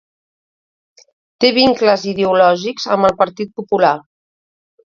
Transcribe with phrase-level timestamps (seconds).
[1.45, 3.95] Té vincles ideològics amb el Partit Popular.